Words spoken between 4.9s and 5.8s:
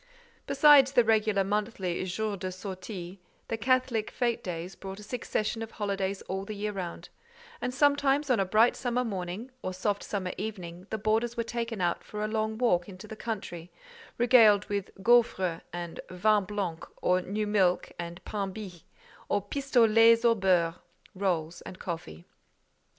a succession of